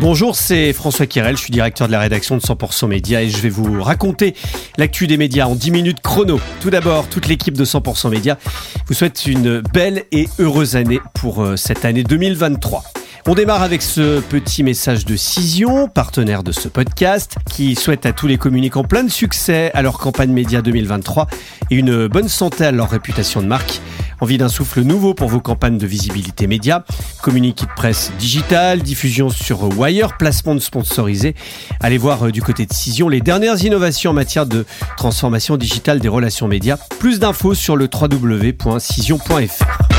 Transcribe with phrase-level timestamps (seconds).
[0.00, 3.38] Bonjour, c'est François Kirel, je suis directeur de la rédaction de 100% Média et je
[3.38, 4.34] vais vous raconter
[4.76, 6.38] l'actu des médias en 10 minutes chrono.
[6.60, 8.38] Tout d'abord, toute l'équipe de 100% Média
[8.86, 12.84] vous souhaite une belle et heureuse année pour euh, cette année 2023.
[13.26, 18.12] On démarre avec ce petit message de Cision, partenaire de ce podcast, qui souhaite à
[18.12, 21.26] tous les communicants plein de succès à leur campagne média 2023
[21.72, 23.80] et une bonne santé à leur réputation de marque.
[24.20, 26.84] Envie d'un souffle nouveau pour vos campagnes de visibilité média,
[27.22, 31.34] communiqué de presse digital, diffusion sur Wire, placement de sponsorisés.
[31.80, 36.00] Allez voir euh, du côté de Cision les dernières innovations en matière de transformation digitale
[36.00, 36.78] des relations médias.
[36.98, 39.97] Plus d'infos sur le www.cision.fr.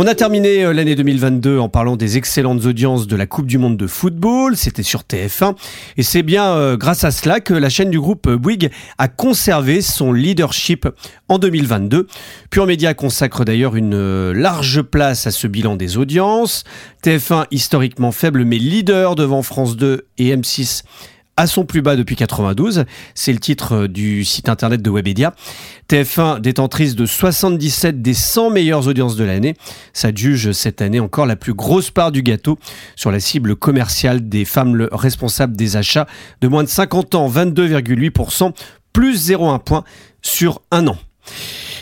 [0.00, 3.58] On a terminé euh, l'année 2022 en parlant des excellentes audiences de la Coupe du
[3.58, 4.56] Monde de football.
[4.56, 5.56] C'était sur TF1.
[5.96, 9.80] Et c'est bien euh, grâce à cela que la chaîne du groupe Bouygues a conservé
[9.82, 10.86] son leadership
[11.26, 12.06] en 2022.
[12.48, 16.62] Pure Média consacre d'ailleurs une euh, large place à ce bilan des audiences.
[17.02, 20.84] TF1 historiquement faible mais leader devant France 2 et M6
[21.38, 22.84] à son plus bas depuis 92.
[23.14, 25.34] C'est le titre euh, du site internet de Webedia.
[25.88, 29.54] TF1 détentrice de 77 des 100 meilleures audiences de l'année.
[29.92, 32.58] Ça juge cette année encore la plus grosse part du gâteau
[32.96, 36.08] sur la cible commerciale des femmes responsables des achats
[36.40, 38.52] de moins de 50 ans, 22,8%,
[38.92, 39.84] plus 0,1 point
[40.22, 40.98] sur un an.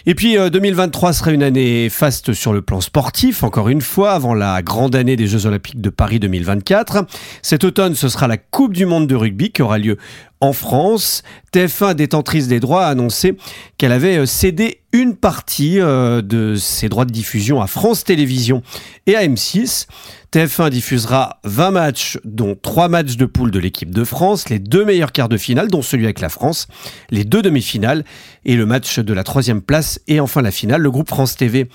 [0.09, 4.13] Et puis 2023 euh, sera une année faste sur le plan sportif, encore une fois,
[4.13, 7.05] avant la grande année des Jeux Olympiques de Paris 2024.
[7.43, 9.97] Cet automne, ce sera la Coupe du Monde de rugby qui aura lieu
[10.41, 11.23] en France.
[11.53, 13.37] TF1, détentrice des droits, a annoncé
[13.79, 18.63] qu'elle avait euh, cédé une partie euh, de ses droits de diffusion à France Télévisions
[19.07, 19.87] et à M6.
[20.33, 24.85] TF1 diffusera 20 matchs, dont 3 matchs de poule de l'équipe de France, les deux
[24.85, 26.67] meilleurs quarts de finale, dont celui avec la France,
[27.11, 28.05] les deux demi-finales
[28.45, 30.83] et le match de la troisième place et enfin la finale.
[30.83, 31.69] Le groupe France TV,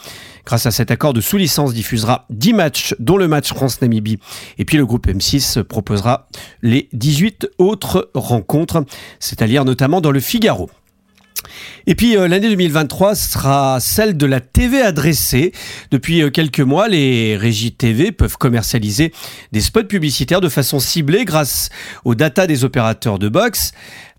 [0.46, 4.20] grâce à cet accord de sous-licence, diffusera 10 matchs, dont le match France-Namibie.
[4.58, 6.28] Et puis le groupe M6 proposera
[6.62, 8.86] les 18 autres rencontres,
[9.20, 10.70] c'est-à-dire notamment dans le Figaro.
[11.88, 15.52] Et puis euh, l'année 2023 sera celle de la TV adressée.
[15.90, 19.12] Depuis euh, quelques mois, les régies TV peuvent commercialiser
[19.52, 21.70] des spots publicitaires de façon ciblée grâce
[22.06, 23.74] aux data des opérateurs de box.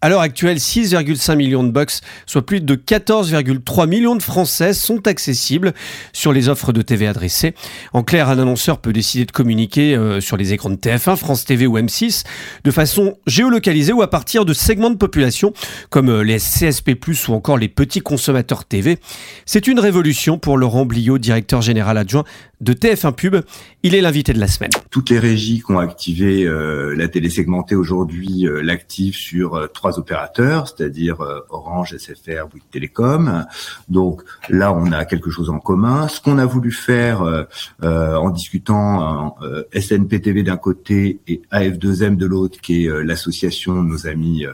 [0.05, 5.07] À l'heure actuelle, 6,5 millions de box, soit plus de 14,3 millions de Français, sont
[5.07, 5.75] accessibles
[6.13, 7.55] sur les offres de TV adressées.
[7.93, 11.45] En clair, un annonceur peut décider de communiquer euh, sur les écrans de TF1, France
[11.45, 12.25] TV ou M6
[12.65, 15.53] de façon géolocalisée ou à partir de segments de population
[15.89, 16.97] comme euh, les CSP+,
[17.29, 18.99] ou encore les petits consommateurs TV.
[19.47, 22.25] C'est une révolution pour Laurent Bliot, directeur général adjoint
[22.61, 23.37] de TF1 Pub.
[23.85, 24.71] Il est l'invité de la semaine.
[24.91, 29.69] Toutes les régies qui ont activé euh, la télé segmentée aujourd'hui l'activent sur
[29.99, 33.45] opérateurs, c'est-à-dire euh, Orange, SFR, Bouygues Télécom.
[33.89, 36.09] Donc là, on a quelque chose en commun.
[36.09, 37.45] Ce qu'on a voulu faire euh,
[37.83, 39.37] euh, en discutant
[39.75, 44.45] SNPTV d'un côté et AF2M de l'autre, qui est l'association de nos amis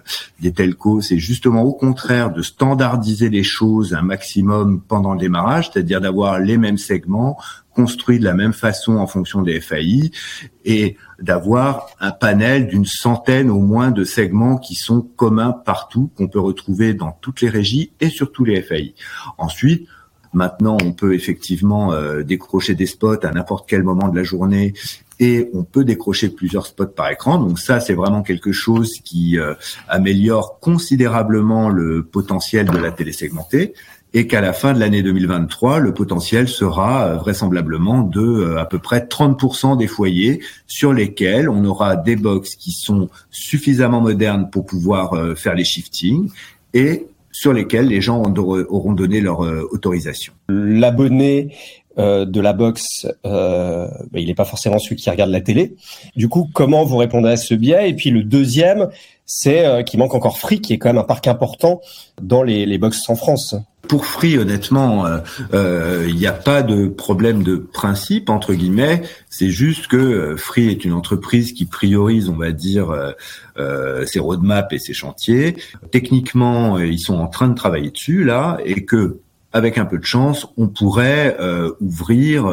[0.40, 5.70] des telcos, c'est justement au contraire de standardiser les choses un maximum pendant le démarrage,
[5.72, 7.38] c'est-à-dire d'avoir les mêmes segments
[7.78, 10.10] construit de la même façon en fonction des FAI
[10.64, 16.26] et d'avoir un panel d'une centaine au moins de segments qui sont communs partout, qu'on
[16.26, 18.96] peut retrouver dans toutes les régies et sur tous les FAI.
[19.38, 19.86] Ensuite,
[20.34, 24.74] Maintenant, on peut effectivement euh, décrocher des spots à n'importe quel moment de la journée
[25.18, 27.38] et on peut décrocher plusieurs spots par écran.
[27.38, 29.54] Donc ça, c'est vraiment quelque chose qui euh,
[29.88, 33.72] améliore considérablement le potentiel de la télé segmentée
[34.14, 38.64] et qu'à la fin de l'année 2023, le potentiel sera euh, vraisemblablement de euh, à
[38.64, 44.48] peu près 30% des foyers sur lesquels on aura des box qui sont suffisamment modernes
[44.50, 46.30] pour pouvoir euh, faire les shifting
[46.72, 50.32] et sur lesquels les gens auront donné leur autorisation.
[50.48, 51.54] L'abonné
[51.98, 55.74] de la box, bah, il n'est pas forcément celui qui regarde la télé.
[56.16, 57.90] Du coup, comment vous répondez à ce biais?
[57.90, 58.88] Et puis le deuxième,
[59.26, 61.80] c'est qu'il manque encore Free, qui est quand même un parc important
[62.22, 63.56] dans les, les en France.
[63.88, 65.18] Pour Free, honnêtement, euh,
[65.54, 69.02] euh, il n'y a pas de problème de principe entre guillemets.
[69.30, 72.94] C'est juste que euh, Free est une entreprise qui priorise, on va dire,
[74.06, 75.56] ses roadmaps et ses chantiers.
[75.90, 79.20] Techniquement, ils sont en train de travailler dessus là, et que
[79.52, 81.36] avec un peu de chance, on pourrait
[81.80, 82.46] ouvrir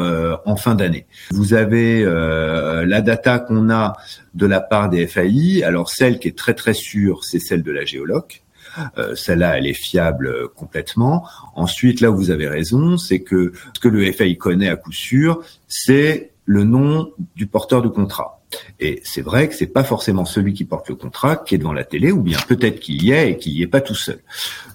[0.45, 1.07] en fin d'année.
[1.31, 3.93] Vous avez la data qu'on a
[4.33, 5.63] de la part des FAI.
[5.63, 8.45] Alors celle qui est très très sûre, c'est celle de la géoloc.
[8.97, 11.27] Euh, celle-là, elle est fiable euh, complètement.
[11.55, 14.91] Ensuite, là où vous avez raison, c'est que ce que le FAI connaît à coup
[14.91, 18.41] sûr, c'est le nom du porteur de contrat.
[18.79, 21.73] Et c'est vrai que c'est pas forcément celui qui porte le contrat qui est devant
[21.73, 24.19] la télé, ou bien peut-être qu'il y est et qu'il y est pas tout seul.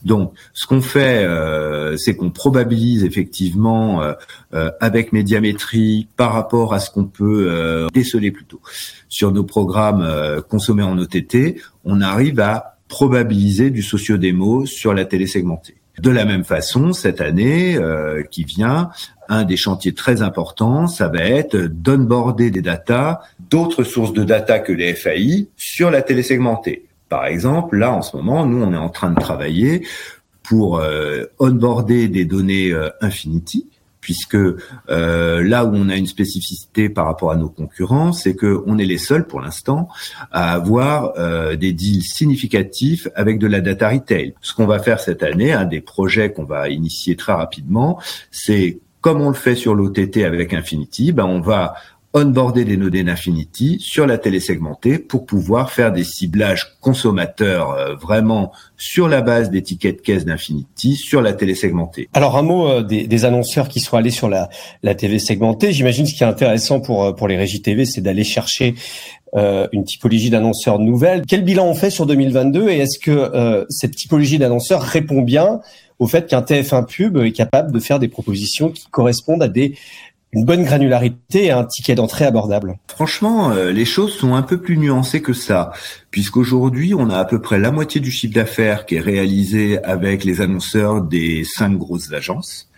[0.05, 4.12] Donc, ce qu'on fait, euh, c'est qu'on probabilise effectivement euh,
[4.55, 8.61] euh, avec médiamétrie par rapport à ce qu'on peut déceler plutôt
[9.08, 10.06] sur nos programmes
[10.49, 15.76] consommés en OTT, on arrive à probabiliser du socio-démo sur la télé segmentée.
[15.99, 17.78] De la même façon, cette année
[18.31, 18.90] qui vient,
[19.28, 23.20] un des chantiers très importants, ça va être d'onboarder des datas,
[23.50, 26.87] d'autres sources de data que les FAI sur la télé segmentée.
[27.08, 29.87] Par exemple, là, en ce moment, nous, on est en train de travailler
[30.43, 33.67] pour euh, onboarder des données euh, Infinity,
[34.00, 38.62] puisque euh, là où on a une spécificité par rapport à nos concurrents, c'est que
[38.67, 39.88] on est les seuls pour l'instant
[40.32, 44.35] à avoir euh, des deals significatifs avec de la data retail.
[44.41, 48.00] Ce qu'on va faire cette année, un des projets qu'on va initier très rapidement,
[48.31, 51.75] c'est comme on le fait sur l'OTT avec Infinity, ben on va
[52.12, 57.95] onboarder des données d'Infinity sur la télé segmentée pour pouvoir faire des ciblages consommateurs euh,
[57.95, 62.09] vraiment sur la base des tickets caisse d'Infinity sur la télé segmentée.
[62.12, 64.49] Alors un mot euh, des, des, annonceurs qui sont allés sur la,
[64.83, 65.73] la TV segmentée.
[65.73, 68.75] J'imagine ce qui est intéressant pour euh, pour les régies TV, c'est d'aller chercher
[69.73, 71.23] une typologie d'annonceurs nouvelle.
[71.25, 75.61] Quel bilan on fait sur 2022 et est-ce que cette typologie d'annonceurs répond bien
[76.01, 79.77] au fait qu'un TF1 pub est capable de faire des propositions qui correspondent à des
[80.32, 82.79] une bonne granularité et un ticket d'entrée abordable.
[82.87, 85.73] Franchement, euh, les choses sont un peu plus nuancées que ça,
[86.11, 90.25] puisqu'aujourd'hui, on a à peu près la moitié du chiffre d'affaires qui est réalisé avec
[90.25, 92.69] les annonceurs des cinq grosses agences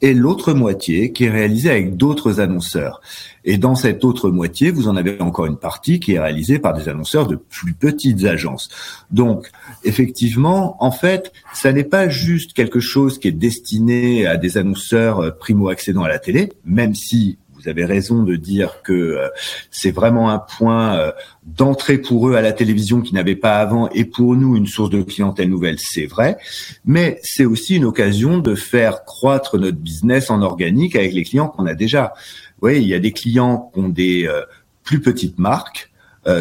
[0.00, 3.00] et l'autre moitié qui est réalisée avec d'autres annonceurs.
[3.44, 6.74] Et dans cette autre moitié, vous en avez encore une partie qui est réalisée par
[6.74, 8.68] des annonceurs de plus petites agences.
[9.10, 9.50] Donc,
[9.84, 15.20] effectivement, en fait, ça n'est pas juste quelque chose qui est destiné à des annonceurs
[15.20, 19.28] euh, primo-accédant à la télé, même si vous avez raison de dire que euh,
[19.70, 21.12] c'est vraiment un point euh,
[21.44, 24.90] d'entrée pour eux à la télévision qu'ils n'avaient pas avant et pour nous une source
[24.90, 26.38] de clientèle nouvelle, c'est vrai.
[26.84, 31.48] Mais c'est aussi une occasion de faire croître notre business en organique avec les clients
[31.48, 32.14] qu'on a déjà.
[32.62, 34.42] Oui, il y a des clients qui ont des euh,
[34.84, 35.90] plus petites marques,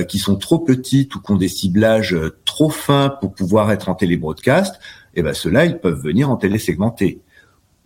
[0.09, 2.13] qui sont trop petites ou qui ont des ciblages
[2.43, 4.75] trop fins pour pouvoir être en télébroadcast.
[5.15, 7.21] Et eh ben ceux-là, ils peuvent venir en télésegmenté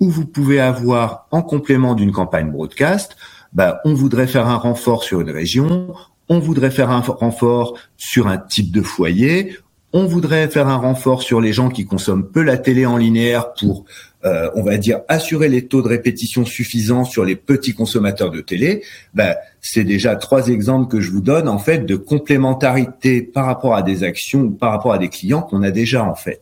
[0.01, 3.15] où vous pouvez avoir en complément d'une campagne broadcast,
[3.53, 5.93] bah, on voudrait faire un renfort sur une région,
[6.27, 9.57] on voudrait faire un renfort sur un type de foyer,
[9.93, 13.53] on voudrait faire un renfort sur les gens qui consomment peu la télé en linéaire
[13.53, 13.83] pour,
[14.23, 18.39] euh, on va dire, assurer les taux de répétition suffisants sur les petits consommateurs de
[18.39, 18.83] télé.
[19.13, 23.75] Bah, c'est déjà trois exemples que je vous donne en fait de complémentarité par rapport
[23.75, 26.41] à des actions ou par rapport à des clients qu'on a déjà en fait.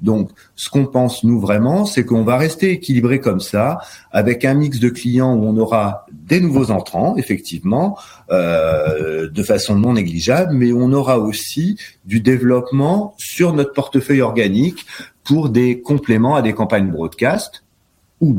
[0.00, 3.78] Donc, ce qu'on pense nous vraiment, c'est qu'on va rester équilibré comme ça,
[4.12, 7.98] avec un mix de clients où on aura des nouveaux entrants, effectivement,
[8.30, 14.86] euh, de façon non négligeable, mais on aura aussi du développement sur notre portefeuille organique
[15.24, 17.64] pour des compléments à des campagnes broadcast,
[18.20, 18.36] ou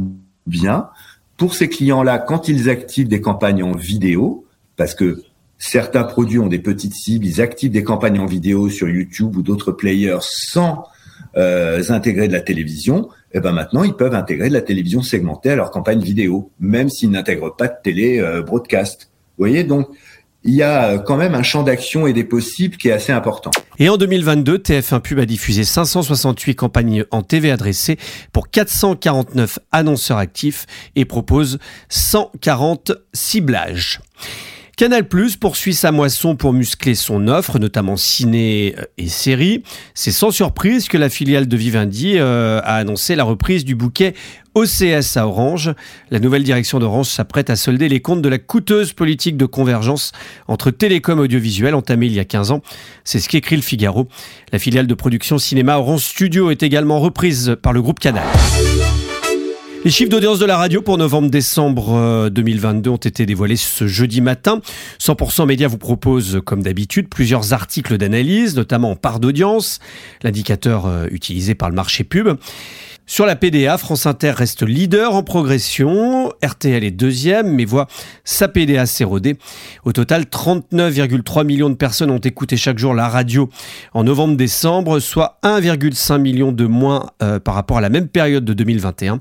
[0.47, 0.89] bien
[1.37, 4.45] pour ces clients-là, quand ils activent des campagnes en vidéo,
[4.77, 5.23] parce que
[5.57, 9.41] certains produits ont des petites cibles, ils activent des campagnes en vidéo sur YouTube ou
[9.41, 10.85] d'autres players sans
[11.37, 15.01] euh, intégrer de la télévision, et eh ben maintenant ils peuvent intégrer de la télévision
[15.01, 19.09] segmentée à leur campagne vidéo, même s'ils n'intègrent pas de télé euh, broadcast.
[19.37, 19.87] Vous voyez donc
[20.43, 23.51] il y a quand même un champ d'action et des possibles qui est assez important.
[23.77, 27.97] Et en 2022, TF1 Pub a diffusé 568 campagnes en TV adressées
[28.33, 33.99] pour 449 annonceurs actifs et propose 140 ciblages.
[34.81, 39.61] Canal Plus poursuit sa moisson pour muscler son offre, notamment ciné euh, et séries.
[39.93, 44.15] C'est sans surprise que la filiale de Vivendi euh, a annoncé la reprise du bouquet
[44.55, 45.71] OCS à Orange.
[46.09, 50.13] La nouvelle direction d'Orange s'apprête à solder les comptes de la coûteuse politique de convergence
[50.47, 52.63] entre télécom et audiovisuel entamée il y a 15 ans.
[53.03, 54.07] C'est ce qu'écrit le Figaro.
[54.51, 58.25] La filiale de production cinéma Orange Studio est également reprise par le groupe Canal.
[59.83, 64.21] Les chiffres d'audience de la radio pour novembre-décembre 2022 euh, ont été dévoilés ce jeudi
[64.21, 64.61] matin.
[64.99, 69.79] 100% Média vous propose, comme d'habitude, plusieurs articles d'analyse, notamment en part d'audience,
[70.21, 72.37] l'indicateur euh, utilisé par le marché pub.
[73.11, 77.87] Sur la PDA, France Inter reste leader en progression, RTL est deuxième, mais voit
[78.23, 79.35] sa PDA s'éroder.
[79.83, 83.49] Au total, 39,3 millions de personnes ont écouté chaque jour la radio
[83.93, 88.53] en novembre-décembre, soit 1,5 million de moins euh, par rapport à la même période de
[88.53, 89.19] 2021.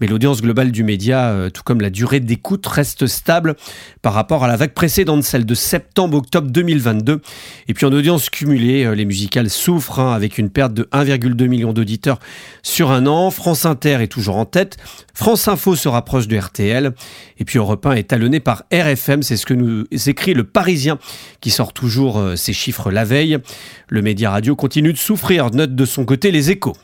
[0.00, 3.56] mais l'audience globale du média, euh, tout comme la durée d'écoute, reste stable
[4.00, 7.20] par rapport à la vague précédente, celle de septembre-octobre 2022.
[7.66, 11.46] Et puis en audience cumulée, euh, les musicales souffrent hein, avec une perte de 1,2
[11.46, 12.20] million d'auditeurs
[12.62, 13.17] sur un an.
[13.30, 14.76] France Inter est toujours en tête.
[15.14, 16.92] France Info se rapproche de RTL.
[17.38, 19.22] Et puis Europe 1 est talonné par RFM.
[19.22, 20.98] C'est ce que nous écrit le Parisien
[21.40, 23.38] qui sort toujours euh, ses chiffres la veille.
[23.88, 26.76] Le média radio continue de souffrir, note de son côté les échos.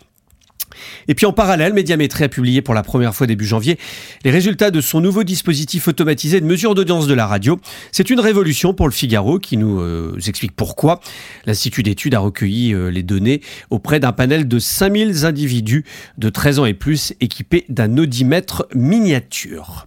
[1.08, 3.78] Et puis en parallèle, Médiamétrie a publié pour la première fois début janvier
[4.24, 7.58] les résultats de son nouveau dispositif automatisé de mesure d'audience de la radio.
[7.92, 11.00] C'est une révolution pour le Figaro qui nous euh, explique pourquoi.
[11.46, 13.40] L'Institut d'études a recueilli euh, les données
[13.70, 15.84] auprès d'un panel de 5000 individus
[16.18, 19.86] de 13 ans et plus équipés d'un audimètre miniature.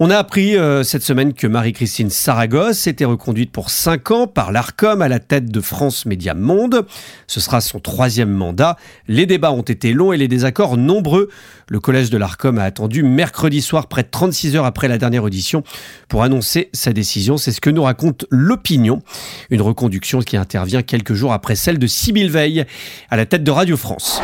[0.00, 4.50] On a appris euh, cette semaine que Marie-Christine Saragosse était reconduite pour 5 ans par
[4.50, 6.86] l'ARCOM à la tête de France Média Monde.
[7.26, 8.76] Ce sera son troisième mandat.
[9.06, 11.28] Les débats ont été longs et les désaccords nombreux.
[11.68, 15.24] Le collège de l'ARCOM a attendu mercredi soir, près de 36 heures après la dernière
[15.24, 15.62] audition,
[16.08, 17.36] pour annoncer sa décision.
[17.36, 19.02] C'est ce que nous raconte l'opinion.
[19.50, 22.64] Une reconduction qui intervient quelques jours après celle de Sybille Veil
[23.10, 24.20] à la tête de Radio France.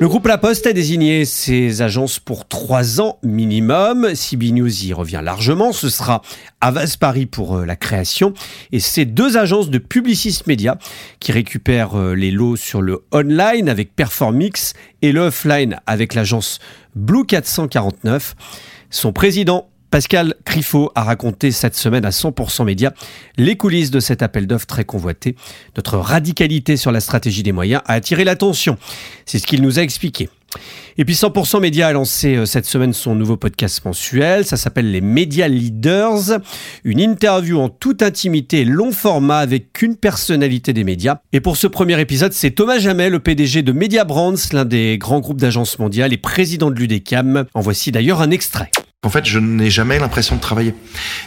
[0.00, 4.12] Le groupe La Poste a désigné ses agences pour trois ans minimum.
[4.12, 5.72] CB News y revient largement.
[5.72, 6.20] Ce sera
[6.60, 8.34] Avas Paris pour euh, la création
[8.72, 10.78] et ces deux agences de Publicis Media
[11.20, 16.58] qui récupèrent euh, les lots sur le online avec Performix et le offline avec l'agence
[16.96, 18.34] Blue 449.
[18.90, 22.92] Son président Pascal Criffaut a raconté cette semaine à 100% Média
[23.36, 25.36] les coulisses de cet appel d'offres très convoité.
[25.76, 28.76] Notre radicalité sur la stratégie des moyens a attiré l'attention.
[29.24, 30.28] C'est ce qu'il nous a expliqué.
[30.98, 34.44] Et puis 100% Média a lancé euh, cette semaine son nouveau podcast mensuel.
[34.44, 36.40] Ça s'appelle les Media Leaders.
[36.82, 41.20] Une interview en toute intimité, long format avec une personnalité des médias.
[41.32, 44.98] Et pour ce premier épisode, c'est Thomas Jamel, le PDG de Media Brands, l'un des
[44.98, 47.44] grands groupes d'agences mondiales et président de l'UDECAM.
[47.54, 48.72] En voici d'ailleurs un extrait.
[49.04, 50.74] En fait, je n'ai jamais l'impression de travailler.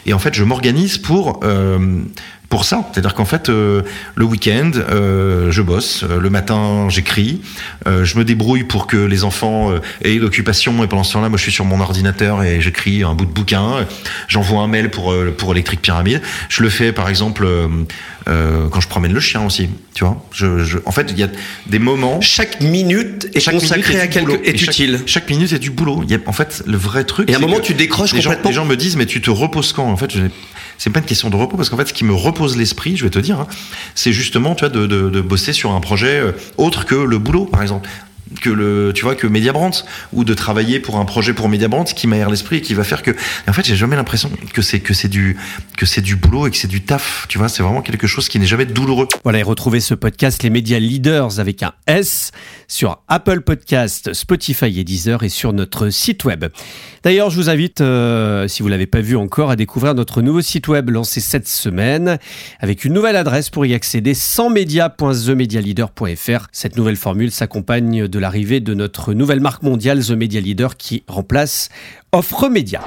[0.06, 2.02] Et en fait, je m'organise pour euh,
[2.50, 2.90] pour ça.
[2.92, 3.82] C'est-à-dire qu'en fait, euh,
[4.16, 6.04] le week-end, euh, je bosse.
[6.04, 7.42] Le matin, j'écris.
[7.86, 9.72] Je me débrouille pour que les enfants
[10.04, 10.84] aient l'occupation.
[10.84, 13.32] Et pendant ce temps-là, moi, je suis sur mon ordinateur et j'écris un bout de
[13.32, 13.86] bouquin.
[14.28, 16.22] J'envoie un mail pour pour Electric Pyramide.
[16.50, 17.48] Je le fais, par exemple,
[18.28, 19.70] quand je promène le chien aussi.
[19.94, 20.24] Tu vois.
[20.32, 21.30] Je, je, en fait, il y a
[21.68, 22.22] des moments.
[22.22, 25.00] Chaque minute est consacrée à quelque est utile.
[25.06, 26.02] Chaque, minute est du boulot.
[26.04, 27.30] Il y a, en fait, le vrai truc.
[27.30, 28.44] Et à un moment, tu décroches les complètement.
[28.44, 29.90] Gens, les gens me disent, mais tu te reposes quand?
[29.90, 30.12] En fait,
[30.78, 33.04] c'est pas une question de repos parce qu'en fait, ce qui me repose l'esprit, je
[33.04, 33.48] vais te dire, hein,
[33.96, 37.18] c'est justement, tu vois, de, de, de, bosser sur un projet euh, autre que le
[37.18, 37.90] boulot, par exemple
[38.42, 39.72] que le tu vois que Mediabrand
[40.14, 43.02] ou de travailler pour un projet pour Mediabrand qui m'aère l'esprit et qui va faire
[43.02, 43.12] que
[43.48, 45.38] en fait j'ai jamais l'impression que c'est que c'est du
[45.78, 48.30] que c'est du boulot et que c'est du taf tu vois c'est vraiment quelque chose
[48.30, 49.08] qui n'est jamais douloureux.
[49.24, 52.32] Voilà et retrouvez ce podcast les médias leaders avec un S
[52.68, 56.46] sur Apple Podcast Spotify et Deezer et sur notre site web.
[57.04, 60.42] D'ailleurs je vous invite euh, si vous l'avez pas vu encore à découvrir notre nouveau
[60.42, 62.18] site web lancé cette semaine
[62.60, 68.60] avec une nouvelle adresse pour y accéder sans media.themedialeader.fr cette nouvelle formule s'accompagne de l'arrivée
[68.60, 71.70] de notre nouvelle marque mondiale, The Media Leader, qui remplace
[72.12, 72.82] Offre Media.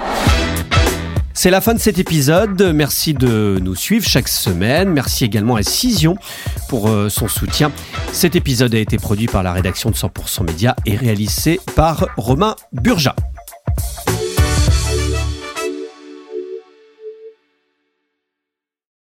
[1.33, 2.61] C'est la fin de cet épisode.
[2.75, 4.91] Merci de nous suivre chaque semaine.
[4.91, 6.17] Merci également à Cision
[6.69, 7.73] pour euh, son soutien.
[8.13, 12.57] Cet épisode a été produit par la rédaction de 100% Média et réalisé par Romain
[12.73, 13.15] Burja.